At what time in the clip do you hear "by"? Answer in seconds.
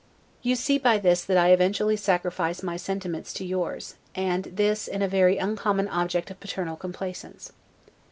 0.79-0.97